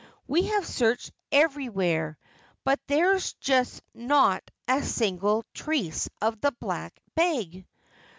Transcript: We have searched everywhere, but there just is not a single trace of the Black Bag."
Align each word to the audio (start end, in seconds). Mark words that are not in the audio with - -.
We 0.25 0.47
have 0.47 0.65
searched 0.65 1.11
everywhere, 1.31 2.17
but 2.63 2.79
there 2.87 3.13
just 3.19 3.47
is 3.47 3.81
not 3.93 4.41
a 4.67 4.81
single 4.81 5.45
trace 5.53 6.09
of 6.19 6.41
the 6.41 6.51
Black 6.59 6.99
Bag." 7.13 7.67